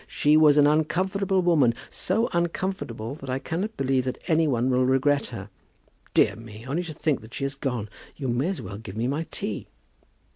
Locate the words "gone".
7.53-7.87